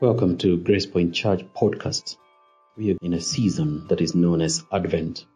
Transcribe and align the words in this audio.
Welcome 0.00 0.38
to 0.38 0.56
Grace 0.56 0.86
Point 0.86 1.14
Church 1.14 1.44
podcast. 1.54 2.16
We 2.74 2.92
are 2.92 2.96
in 3.02 3.12
a 3.12 3.20
season 3.20 3.86
that 3.88 4.00
is 4.00 4.14
known 4.14 4.40
as 4.40 4.64
Advent, 4.72 5.26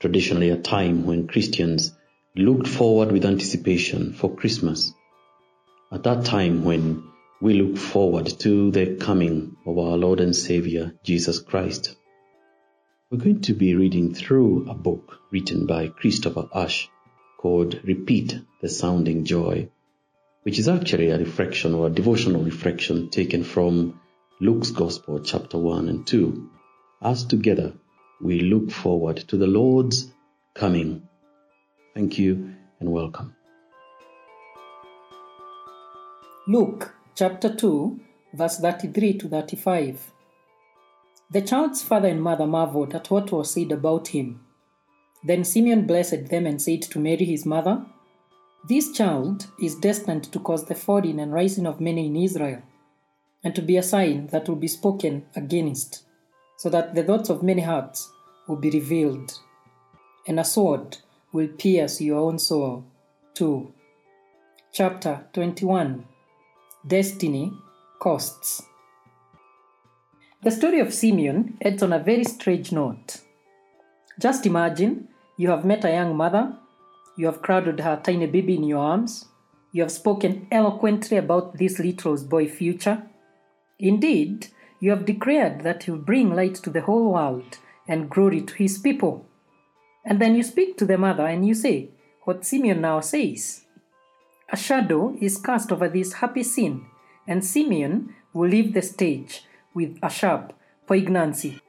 traditionally 0.00 0.48
a 0.48 0.56
time 0.56 1.04
when 1.04 1.28
Christians 1.28 1.94
looked 2.34 2.68
forward 2.68 3.12
with 3.12 3.26
anticipation 3.26 4.14
for 4.14 4.34
Christmas. 4.34 4.94
At 5.92 6.04
that 6.04 6.24
time 6.24 6.64
when 6.64 7.04
we 7.42 7.60
look 7.60 7.76
forward 7.76 8.28
to 8.38 8.70
the 8.70 8.96
coming 8.96 9.58
of 9.66 9.76
our 9.76 9.98
Lord 9.98 10.20
and 10.20 10.34
Savior 10.34 10.94
Jesus 11.04 11.40
Christ. 11.40 11.94
We're 13.10 13.18
going 13.18 13.42
to 13.42 13.52
be 13.52 13.74
reading 13.74 14.14
through 14.14 14.70
a 14.70 14.74
book 14.74 15.18
written 15.30 15.66
by 15.66 15.88
Christopher 15.88 16.48
Ash 16.54 16.88
called 17.36 17.78
Repeat 17.84 18.40
the 18.62 18.70
Sounding 18.70 19.26
Joy 19.26 19.68
which 20.42 20.58
is 20.58 20.68
actually 20.68 21.10
a 21.10 21.18
reflection 21.18 21.74
or 21.74 21.86
a 21.86 21.90
devotional 21.90 22.42
reflection 22.42 23.10
taken 23.10 23.44
from 23.44 24.00
Luke's 24.40 24.70
Gospel, 24.70 25.20
chapter 25.20 25.58
1 25.58 25.88
and 25.88 26.06
2. 26.06 26.50
As 27.02 27.24
together 27.24 27.74
we 28.20 28.40
look 28.40 28.70
forward 28.70 29.16
to 29.28 29.36
the 29.36 29.46
Lord's 29.46 30.10
coming. 30.54 31.08
Thank 31.94 32.18
you 32.18 32.54
and 32.80 32.90
welcome. 32.90 33.34
Luke 36.46 36.94
chapter 37.14 37.54
2, 37.54 38.00
verse 38.34 38.58
33 38.58 39.18
to 39.18 39.28
35. 39.28 40.12
The 41.30 41.42
child's 41.42 41.82
father 41.82 42.08
and 42.08 42.22
mother 42.22 42.46
marveled 42.46 42.94
at 42.94 43.10
what 43.10 43.30
was 43.30 43.50
said 43.52 43.70
about 43.70 44.08
him. 44.08 44.40
Then 45.22 45.44
Simeon 45.44 45.86
blessed 45.86 46.28
them 46.30 46.46
and 46.46 46.62
said 46.62 46.82
to 46.82 46.98
Mary 46.98 47.24
his 47.24 47.44
mother, 47.44 47.84
this 48.66 48.92
child 48.92 49.46
is 49.60 49.76
destined 49.76 50.24
to 50.32 50.40
cause 50.40 50.64
the 50.64 50.74
falling 50.74 51.20
and 51.20 51.32
rising 51.32 51.66
of 51.66 51.80
many 51.80 52.06
in 52.06 52.16
Israel, 52.16 52.62
and 53.44 53.54
to 53.54 53.62
be 53.62 53.76
a 53.76 53.82
sign 53.82 54.26
that 54.28 54.48
will 54.48 54.56
be 54.56 54.68
spoken 54.68 55.24
against, 55.36 56.04
so 56.56 56.68
that 56.68 56.94
the 56.94 57.04
thoughts 57.04 57.30
of 57.30 57.42
many 57.42 57.62
hearts 57.62 58.10
will 58.48 58.56
be 58.56 58.70
revealed, 58.70 59.38
and 60.26 60.40
a 60.40 60.44
sword 60.44 60.98
will 61.32 61.48
pierce 61.48 62.00
your 62.00 62.18
own 62.18 62.38
soul, 62.38 62.84
too. 63.34 63.72
Chapter 64.72 65.26
21 65.32 66.04
Destiny 66.86 67.52
Costs. 68.00 68.62
The 70.42 70.50
story 70.50 70.80
of 70.80 70.94
Simeon 70.94 71.58
ends 71.60 71.82
on 71.82 71.92
a 71.92 71.98
very 71.98 72.24
strange 72.24 72.70
note. 72.70 73.20
Just 74.20 74.46
imagine 74.46 75.08
you 75.36 75.50
have 75.50 75.64
met 75.64 75.84
a 75.84 75.90
young 75.90 76.16
mother 76.16 76.56
you 77.18 77.26
have 77.26 77.42
crowded 77.42 77.80
her 77.80 78.00
tiny 78.00 78.26
baby 78.26 78.54
in 78.54 78.62
your 78.62 78.78
arms. 78.78 79.26
You 79.72 79.82
have 79.82 79.90
spoken 79.90 80.46
eloquently 80.52 81.16
about 81.16 81.58
this 81.58 81.80
little 81.80 82.16
boy's 82.24 82.52
future. 82.52 83.02
Indeed, 83.80 84.46
you 84.78 84.90
have 84.90 85.04
declared 85.04 85.62
that 85.62 85.88
will 85.88 85.98
bring 85.98 86.32
light 86.32 86.54
to 86.62 86.70
the 86.70 86.82
whole 86.82 87.12
world 87.12 87.58
and 87.88 88.08
glory 88.08 88.40
to 88.42 88.54
his 88.54 88.78
people. 88.78 89.26
And 90.04 90.20
then 90.20 90.36
you 90.36 90.44
speak 90.44 90.78
to 90.78 90.86
the 90.86 90.96
mother 90.96 91.26
and 91.26 91.44
you 91.44 91.54
say 91.54 91.90
what 92.22 92.44
Simeon 92.44 92.82
now 92.82 93.00
says. 93.00 93.64
A 94.52 94.56
shadow 94.56 95.16
is 95.20 95.38
cast 95.38 95.72
over 95.72 95.88
this 95.88 96.12
happy 96.14 96.44
scene, 96.44 96.86
and 97.26 97.44
Simeon 97.44 98.14
will 98.32 98.48
leave 98.48 98.74
the 98.74 98.82
stage 98.82 99.42
with 99.74 99.98
a 100.04 100.08
sharp 100.08 100.52
poignancy. 100.86 101.60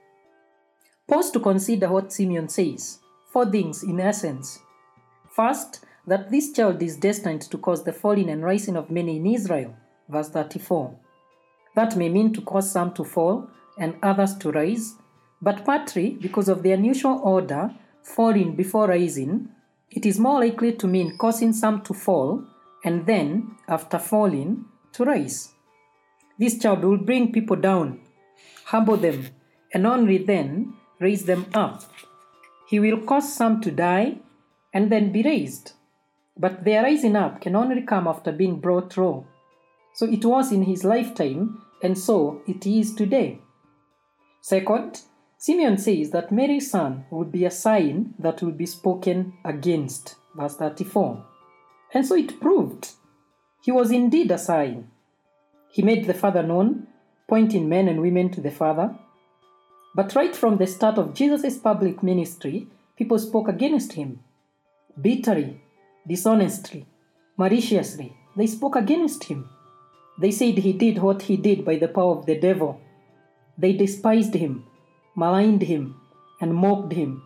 Pause 1.08 1.32
to 1.32 1.40
consider 1.40 1.90
what 1.90 2.14
Simeon 2.14 2.50
says. 2.50 3.00
Four 3.34 3.50
things 3.50 3.82
in 3.82 4.00
essence 4.00 4.60
First, 5.40 5.86
that 6.06 6.32
this 6.32 6.52
child 6.52 6.84
is 6.84 6.98
destined 6.98 7.44
to 7.44 7.58
cause 7.58 7.86
the 7.86 7.94
falling 7.94 8.30
and 8.30 8.44
rising 8.44 8.76
of 8.76 8.92
many 8.92 9.16
in 9.16 9.26
Israel. 9.26 9.74
Verse 10.10 10.28
34. 10.28 10.94
That 11.78 11.96
may 11.96 12.10
mean 12.10 12.34
to 12.34 12.42
cause 12.42 12.70
some 12.70 12.94
to 12.96 13.06
fall 13.06 13.48
and 13.78 13.96
others 14.04 14.36
to 14.40 14.52
rise, 14.52 14.96
but 15.42 15.64
partly 15.64 16.10
because 16.10 16.50
of 16.50 16.62
the 16.62 16.74
unusual 16.74 17.22
order, 17.24 17.74
falling 18.04 18.58
before 18.58 18.88
rising, 18.88 19.48
it 19.90 20.06
is 20.06 20.20
more 20.20 20.42
likely 20.42 20.74
to 20.74 20.88
mean 20.88 21.18
causing 21.18 21.54
some 21.54 21.84
to 21.84 21.94
fall 21.94 22.44
and 22.84 23.06
then, 23.06 23.56
after 23.70 23.98
falling, 23.98 24.66
to 24.92 25.06
rise. 25.06 25.54
This 26.38 26.60
child 26.60 26.84
will 26.84 26.98
bring 26.98 27.32
people 27.32 27.56
down, 27.56 28.02
humble 28.66 28.98
them, 28.98 29.28
and 29.74 29.88
only 29.88 30.18
then 30.18 30.74
raise 31.00 31.24
them 31.24 31.46
up. 31.54 31.84
He 32.68 32.82
will 32.82 33.00
cause 33.00 33.34
some 33.34 33.62
to 33.62 33.72
die 33.72 34.18
and 34.74 34.92
then 34.92 35.12
be 35.12 35.24
raised. 35.24 35.74
But 36.38 36.64
their 36.64 36.84
rising 36.84 37.16
up 37.16 37.42
can 37.42 37.56
only 37.56 37.82
come 37.82 38.08
after 38.08 38.32
being 38.32 38.60
brought 38.60 38.96
low. 38.98 39.26
So 39.94 40.06
it 40.06 40.24
was 40.24 40.52
in 40.52 40.64
his 40.64 40.84
lifetime, 40.84 41.62
and 41.84 41.98
so 41.98 42.42
it 42.48 42.66
is 42.66 42.96
today. 42.96 43.40
Second, 44.42 45.02
Simeon 45.38 45.78
says 45.78 46.12
that 46.12 46.32
Mary's 46.32 46.72
son 46.72 47.06
would 47.12 47.32
be 47.32 47.46
a 47.46 47.52
sign 47.52 48.14
that 48.20 48.42
would 48.42 48.58
be 48.58 48.66
spoken 48.66 49.34
against. 49.44 50.16
Verse 50.36 50.56
34. 50.56 51.26
And 51.94 52.06
so 52.06 52.16
it 52.16 52.40
proved. 52.40 52.92
He 53.62 53.72
was 53.72 53.92
indeed 53.92 54.32
a 54.32 54.38
sign. 54.38 54.90
He 55.72 55.82
made 55.82 56.06
the 56.06 56.14
Father 56.14 56.44
known, 56.44 56.88
pointing 57.28 57.68
men 57.68 57.88
and 57.88 58.02
women 58.02 58.30
to 58.32 58.42
the 58.42 58.52
Father. 58.52 58.96
But 59.96 60.16
right 60.16 60.36
from 60.36 60.58
the 60.58 60.68
start 60.68 60.98
of 60.98 61.14
Jesus' 61.14 61.58
public 61.58 62.02
ministry, 62.02 62.68
people 62.96 63.20
spoke 63.20 63.48
against 63.48 63.94
him 63.94 64.20
bitterly, 65.02 65.62
dishonestly, 66.08 66.86
maliciously. 67.38 68.16
They 68.36 68.48
spoke 68.48 68.76
against 68.76 69.26
him. 69.26 69.50
They 70.20 70.32
said 70.32 70.58
he 70.58 70.74
did 70.74 71.00
what 71.00 71.24
he 71.24 71.38
did 71.38 71.66
by 71.66 71.78
the 71.78 71.88
power 71.88 72.18
of 72.18 72.26
the 72.26 72.40
devil. 72.40 72.80
They 73.58 73.74
despised 73.74 74.34
him, 74.34 74.66
maligned 75.16 75.64
him, 75.64 75.96
and 76.42 76.56
mocked 76.56 76.94
him. 76.94 77.24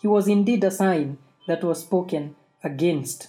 He 0.00 0.08
was 0.08 0.28
indeed 0.28 0.64
a 0.64 0.70
sign 0.70 1.18
that 1.46 1.64
was 1.64 1.80
spoken 1.80 2.36
against. 2.62 3.28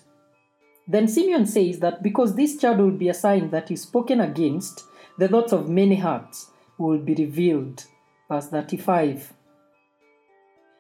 Then 0.88 1.08
Simeon 1.08 1.46
says 1.46 1.80
that 1.80 2.02
because 2.02 2.36
this 2.36 2.58
child 2.58 2.80
will 2.80 2.92
be 2.92 3.10
a 3.10 3.14
sign 3.14 3.50
that 3.52 3.72
is 3.72 3.82
spoken 3.84 4.22
against, 4.22 4.84
the 5.18 5.28
thoughts 5.28 5.52
of 5.52 5.70
many 5.70 5.96
hearts 5.96 6.52
will 6.78 6.98
be 6.98 7.14
revealed. 7.14 7.86
Verse 8.30 8.48
35. 8.48 9.34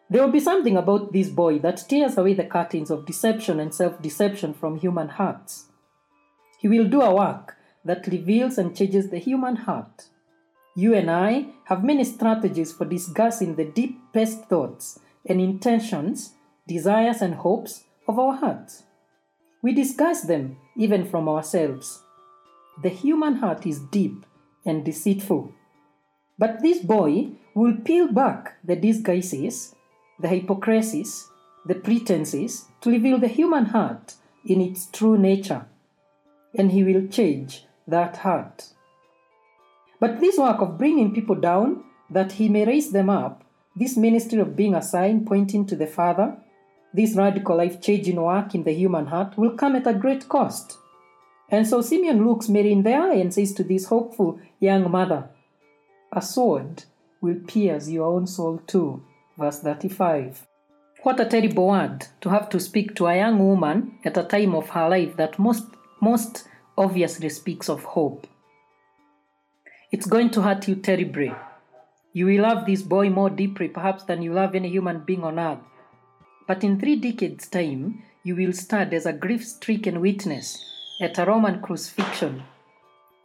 There 0.09 0.23
will 0.23 0.31
be 0.31 0.39
something 0.39 0.77
about 0.77 1.11
this 1.11 1.29
boy 1.29 1.59
that 1.59 1.83
tears 1.89 2.17
away 2.17 2.33
the 2.33 2.45
curtains 2.45 2.89
of 2.89 3.05
deception 3.05 3.59
and 3.59 3.73
self 3.73 4.01
deception 4.01 4.53
from 4.53 4.77
human 4.77 5.09
hearts. 5.09 5.65
He 6.59 6.67
will 6.67 6.87
do 6.87 7.01
a 7.01 7.13
work 7.13 7.55
that 7.83 8.07
reveals 8.07 8.57
and 8.57 8.75
changes 8.75 9.09
the 9.09 9.17
human 9.17 9.55
heart. 9.55 10.07
You 10.75 10.93
and 10.93 11.09
I 11.09 11.47
have 11.65 11.83
many 11.83 12.03
strategies 12.03 12.71
for 12.71 12.85
discussing 12.85 13.55
the 13.55 13.65
deepest 13.65 14.45
thoughts 14.45 14.99
and 15.25 15.41
intentions, 15.41 16.33
desires, 16.67 17.21
and 17.21 17.35
hopes 17.35 17.83
of 18.07 18.17
our 18.17 18.35
hearts. 18.35 18.83
We 19.61 19.73
discuss 19.73 20.21
them 20.21 20.57
even 20.77 21.05
from 21.05 21.27
ourselves. 21.27 22.03
The 22.81 22.89
human 22.89 23.37
heart 23.37 23.65
is 23.65 23.79
deep 23.79 24.25
and 24.65 24.85
deceitful. 24.85 25.51
But 26.37 26.61
this 26.61 26.79
boy 26.79 27.31
will 27.55 27.77
peel 27.83 28.11
back 28.11 28.57
the 28.63 28.75
disguises 28.75 29.73
the 30.19 30.27
hypocrisies, 30.27 31.29
the 31.65 31.75
pretenses, 31.75 32.65
to 32.81 32.89
reveal 32.89 33.19
the 33.19 33.27
human 33.27 33.65
heart 33.65 34.15
in 34.45 34.61
its 34.61 34.87
true 34.87 35.17
nature. 35.17 35.65
And 36.55 36.71
He 36.71 36.83
will 36.83 37.07
change 37.07 37.65
that 37.87 38.17
heart. 38.17 38.69
But 39.99 40.19
this 40.19 40.37
work 40.37 40.61
of 40.61 40.77
bringing 40.77 41.13
people 41.13 41.35
down, 41.35 41.83
that 42.09 42.33
He 42.33 42.49
may 42.49 42.65
raise 42.65 42.91
them 42.91 43.09
up, 43.09 43.43
this 43.75 43.97
ministry 43.97 44.39
of 44.39 44.55
being 44.55 44.73
a 44.73 44.81
sign 44.81 45.25
pointing 45.25 45.65
to 45.67 45.75
the 45.75 45.87
Father, 45.87 46.37
this 46.93 47.15
radical 47.15 47.57
life 47.57 47.79
changing 47.81 48.15
work 48.15 48.55
in 48.55 48.63
the 48.63 48.71
human 48.71 49.07
heart 49.07 49.37
will 49.37 49.51
come 49.51 49.75
at 49.75 49.85
a 49.85 49.93
great 49.93 50.27
cost. 50.27 50.77
And 51.49 51.67
so 51.67 51.81
Simeon 51.81 52.25
looks 52.25 52.49
Mary 52.49 52.71
in 52.71 52.83
the 52.83 52.93
eye 52.93 53.15
and 53.15 53.33
says 53.33 53.53
to 53.53 53.63
this 53.63 53.85
hopeful 53.85 54.39
young 54.59 54.89
mother, 54.89 55.29
A 56.11 56.21
sword 56.21 56.85
will 57.21 57.39
pierce 57.45 57.87
your 57.87 58.07
own 58.07 58.25
soul 58.25 58.61
too 58.65 59.03
verse 59.37 59.59
35. 59.59 60.47
What 61.03 61.19
a 61.19 61.25
terrible 61.25 61.67
word 61.67 62.07
to 62.21 62.29
have 62.29 62.49
to 62.49 62.59
speak 62.59 62.95
to 62.95 63.07
a 63.07 63.17
young 63.17 63.39
woman 63.39 63.99
at 64.03 64.17
a 64.17 64.23
time 64.23 64.55
of 64.55 64.69
her 64.69 64.89
life 64.89 65.15
that 65.17 65.37
most, 65.37 65.65
most 66.01 66.47
obviously 66.77 67.29
speaks 67.29 67.69
of 67.69 67.83
hope. 67.83 68.27
It's 69.91 70.07
going 70.07 70.31
to 70.31 70.41
hurt 70.41 70.67
you 70.67 70.75
terribly. 70.75 71.33
You 72.13 72.25
will 72.25 72.41
love 72.41 72.65
this 72.65 72.81
boy 72.81 73.09
more 73.09 73.29
deeply, 73.29 73.67
perhaps, 73.67 74.03
than 74.03 74.21
you 74.21 74.33
love 74.33 74.55
any 74.55 74.69
human 74.69 75.03
being 75.05 75.23
on 75.23 75.39
earth. 75.39 75.59
But 76.47 76.63
in 76.63 76.79
three 76.79 76.95
decades' 76.95 77.47
time, 77.47 78.03
you 78.23 78.35
will 78.35 78.53
stand 78.53 78.93
as 78.93 79.05
a 79.05 79.13
grief 79.13 79.45
stricken 79.45 80.01
witness 80.01 80.63
at 80.99 81.19
a 81.19 81.25
Roman 81.25 81.61
crucifixion. 81.61 82.43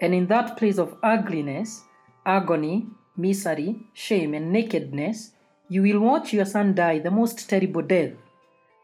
And 0.00 0.14
in 0.14 0.26
that 0.26 0.56
place 0.56 0.78
of 0.78 0.96
ugliness, 1.02 1.82
agony, 2.26 2.86
misery, 3.16 3.86
shame, 3.94 4.34
and 4.34 4.52
nakedness, 4.52 5.32
you 5.72 5.80
will 5.80 6.00
watch 6.00 6.34
your 6.34 6.44
son 6.44 6.74
die 6.74 6.98
the 6.98 7.10
most 7.10 7.48
terrible 7.48 7.80
death. 7.80 8.12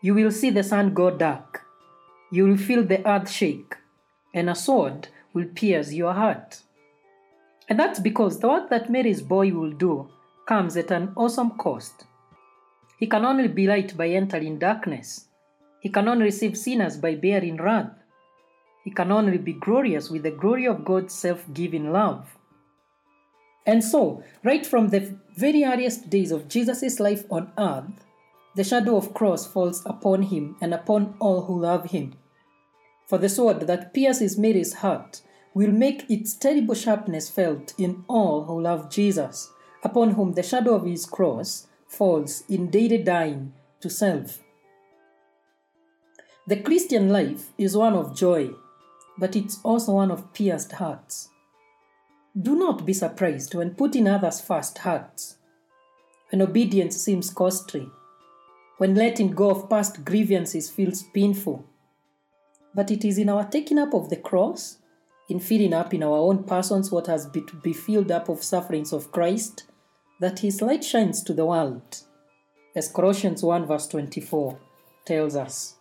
You 0.01 0.15
will 0.15 0.31
see 0.31 0.49
the 0.49 0.63
sun 0.63 0.95
go 0.95 1.11
dark. 1.11 1.61
You 2.33 2.47
will 2.47 2.57
feel 2.57 2.83
the 2.83 3.07
earth 3.07 3.31
shake, 3.31 3.75
and 4.33 4.49
a 4.49 4.55
sword 4.55 5.09
will 5.35 5.45
pierce 5.55 5.93
your 5.93 6.15
heart. 6.15 6.61
And 7.69 7.79
that's 7.79 8.01
because 8.01 8.39
the 8.39 8.49
work 8.49 8.71
that 8.71 8.89
Mary's 8.89 9.21
boy 9.21 9.51
will 9.53 9.73
do 9.73 10.09
comes 10.47 10.79
at 10.79 10.91
an 10.91 11.13
awesome 11.15 11.51
cost. 11.59 12.07
He 12.97 13.07
can 13.07 13.27
only 13.27 13.49
be 13.49 13.67
light 13.67 13.95
by 13.95 14.09
entering 14.09 14.59
darkness. 14.59 15.27
He 15.81 15.91
can 15.91 16.09
only 16.09 16.25
receive 16.25 16.57
sinners 16.57 16.97
by 16.97 17.17
bearing 17.17 17.59
wrath. 17.59 17.93
He 18.83 18.93
can 18.93 19.13
only 19.13 19.37
be 19.37 19.53
glorious 19.53 20.09
with 20.09 20.23
the 20.23 20.31
glory 20.31 20.67
of 20.67 20.87
God's 20.87 21.13
self 21.13 21.45
giving 21.53 21.93
love. 21.93 22.39
And 23.67 23.85
so, 23.85 24.23
right 24.43 24.65
from 24.65 24.89
the 24.89 25.15
very 25.39 25.65
earliest 25.65 26.11
days 26.11 26.33
of 26.33 26.49
Jesus' 26.49 26.99
life 26.99 27.25
on 27.31 27.53
earth, 27.57 28.05
the 28.57 28.65
shadow 28.65 28.97
of 28.97 29.15
cross 29.15 29.47
falls 29.47 29.87
upon 29.87 30.23
him 30.23 30.57
and 30.61 30.75
upon 30.75 31.15
all 31.21 31.43
who 31.43 31.61
love 31.61 31.93
him. 31.93 32.15
For 33.07 33.19
the 33.19 33.29
sword 33.29 33.61
that 33.69 33.95
pierces 33.95 34.37
Mary's 34.37 34.75
heart 34.75 35.21
will 35.55 35.71
make 35.71 36.11
its 36.11 36.35
terrible 36.35 36.75
sharpness 36.75 37.31
felt 37.31 37.73
in 37.79 38.05
all 38.09 38.47
who 38.47 38.61
love 38.61 38.91
Jesus, 38.91 39.53
upon 39.85 40.11
whom 40.11 40.33
the 40.33 40.43
shadow 40.43 40.75
of 40.75 40.85
his 40.85 41.07
cross 41.07 41.69
falls 41.87 42.43
in 42.49 42.69
daily 42.69 42.99
dying 42.99 43.53
to 43.81 43.89
self. 43.89 44.41
The 46.49 46.57
Christian 46.57 47.11
life 47.11 47.53
is 47.57 47.77
one 47.77 47.95
of 47.95 48.17
joy, 48.17 48.51
but 49.17 49.37
it's 49.37 49.61
also 49.63 49.93
one 49.93 50.11
of 50.11 50.33
pierced 50.33 50.73
hearts. 50.73 51.29
Do 52.41 52.55
not 52.55 52.87
be 52.87 52.93
surprised 52.93 53.55
when 53.55 53.75
putting 53.75 54.07
others 54.07 54.41
first 54.41 54.79
hurts, 54.79 55.39
when 56.31 56.41
obedience 56.41 56.97
seems 56.97 57.31
costly, 57.31 57.91
when 58.77 58.95
letting 58.95 59.33
go 59.33 59.51
of 59.51 59.69
past 59.69 60.05
grievances 60.05 60.71
feels 60.71 61.03
painful. 61.03 61.65
But 62.75 62.93
it 62.93 63.05
is 63.05 63.19
in 63.19 63.29
our 63.29 63.45
taking 63.45 63.79
up 63.79 63.93
of 63.93 64.09
the 64.09 64.17
cross, 64.17 64.79
in 65.29 65.41
filling 65.41 65.73
up 65.73 65.93
in 65.93 66.05
our 66.05 66.17
own 66.17 66.45
persons 66.45 66.93
what 66.93 67.09
has 67.09 67.27
be 67.27 67.41
to 67.41 67.57
be 67.57 67.73
filled 67.73 68.13
up 68.13 68.29
of 68.29 68.45
sufferings 68.45 68.93
of 68.93 69.11
Christ, 69.11 69.65
that 70.21 70.39
his 70.39 70.63
light 70.63 70.85
shines 70.85 71.25
to 71.25 71.35
the 71.35 71.47
world, 71.47 72.03
as 72.77 72.89
Colossians 72.89 73.43
1 73.43 73.67
verse 73.67 73.89
24 73.89 74.57
tells 75.05 75.35
us. 75.35 75.75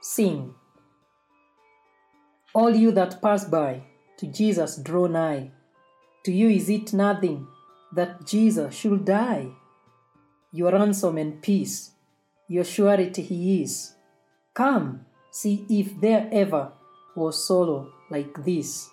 Sing. 0.00 0.54
All 2.54 2.70
you 2.70 2.92
that 2.92 3.20
pass 3.20 3.44
by, 3.46 3.82
to 4.22 4.28
Jesus 4.28 4.76
draw 4.76 5.08
nigh. 5.08 5.50
To 6.24 6.30
you 6.30 6.48
is 6.48 6.70
it 6.70 6.92
nothing 6.92 7.48
that 7.92 8.24
Jesus 8.24 8.72
should 8.72 9.04
die? 9.04 9.48
Your 10.52 10.70
ransom 10.70 11.18
and 11.18 11.42
peace, 11.42 11.90
your 12.46 12.62
surety 12.62 13.22
he 13.22 13.62
is. 13.62 13.96
Come, 14.54 15.06
see 15.32 15.66
if 15.68 16.00
there 16.00 16.28
ever 16.30 16.70
was 17.16 17.44
sorrow 17.44 17.90
like 18.10 18.44
this. 18.44 18.90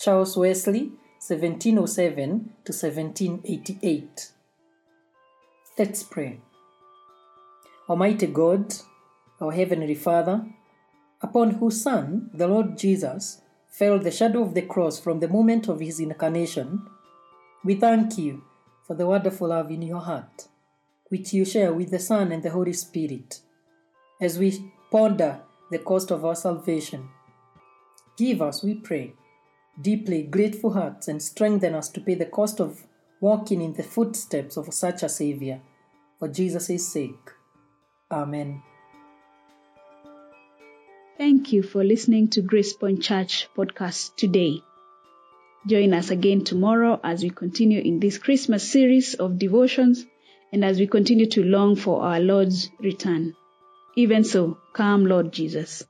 Charles 0.00 0.36
Wesley, 0.36 0.90
1707 1.28 2.50
to 2.64 2.72
1788. 2.72 4.32
Let's 5.78 6.02
pray. 6.02 6.40
Almighty 7.88 8.26
God, 8.26 8.74
our 9.40 9.52
Heavenly 9.52 9.94
Father, 9.94 10.44
upon 11.20 11.52
whose 11.52 11.80
Son, 11.80 12.30
the 12.34 12.48
Lord 12.48 12.76
Jesus, 12.76 13.42
fell 13.72 13.98
the 13.98 14.10
shadow 14.10 14.42
of 14.42 14.52
the 14.52 14.62
cross 14.62 15.00
from 15.00 15.20
the 15.20 15.28
moment 15.28 15.66
of 15.66 15.80
his 15.80 15.98
incarnation, 15.98 16.86
we 17.64 17.74
thank 17.74 18.18
you 18.18 18.44
for 18.86 18.94
the 18.94 19.06
wonderful 19.06 19.48
love 19.48 19.70
in 19.70 19.80
your 19.80 20.00
heart, 20.00 20.48
which 21.08 21.32
you 21.32 21.44
share 21.44 21.72
with 21.72 21.90
the 21.90 21.98
Son 21.98 22.30
and 22.32 22.42
the 22.42 22.50
Holy 22.50 22.74
Spirit. 22.74 23.40
As 24.20 24.38
we 24.38 24.72
ponder 24.90 25.40
the 25.70 25.78
cost 25.78 26.10
of 26.10 26.22
our 26.22 26.34
salvation, 26.34 27.08
give 28.18 28.42
us, 28.42 28.62
we 28.62 28.74
pray, 28.74 29.14
deeply 29.80 30.22
grateful 30.24 30.74
hearts 30.74 31.08
and 31.08 31.22
strengthen 31.22 31.74
us 31.74 31.88
to 31.88 32.00
pay 32.02 32.14
the 32.14 32.26
cost 32.26 32.60
of 32.60 32.86
walking 33.22 33.62
in 33.62 33.72
the 33.72 33.82
footsteps 33.82 34.58
of 34.58 34.72
such 34.74 35.02
a 35.02 35.08
Savior. 35.08 35.62
For 36.18 36.28
Jesus' 36.28 36.92
sake. 36.92 37.30
Amen. 38.10 38.62
Thank 41.18 41.52
you 41.52 41.62
for 41.62 41.84
listening 41.84 42.28
to 42.30 42.40
Grace 42.42 42.72
Point 42.72 43.02
Church 43.02 43.46
podcast 43.54 44.16
today. 44.16 44.62
Join 45.66 45.92
us 45.92 46.10
again 46.10 46.42
tomorrow 46.42 46.98
as 47.04 47.22
we 47.22 47.28
continue 47.28 47.80
in 47.80 48.00
this 48.00 48.16
Christmas 48.16 48.72
series 48.72 49.14
of 49.14 49.38
devotions 49.38 50.06
and 50.52 50.64
as 50.64 50.78
we 50.78 50.86
continue 50.86 51.26
to 51.26 51.44
long 51.44 51.76
for 51.76 52.02
our 52.02 52.18
Lord's 52.18 52.70
return. 52.80 53.34
Even 53.94 54.24
so, 54.24 54.56
come 54.72 55.04
Lord 55.04 55.32
Jesus. 55.32 55.84